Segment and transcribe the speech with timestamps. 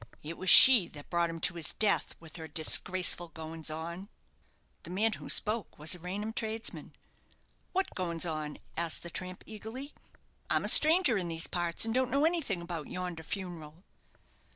[0.23, 4.09] It was she that brought him to his death, with her disgraceful goings on."
[4.81, 6.95] The man who spoke was a Raynham tradesman.
[7.71, 9.93] "What goings on?" asked the tramp, eagerly.
[10.49, 13.83] "I'm a stranger in these parts, and don't know anything about yonder funeral."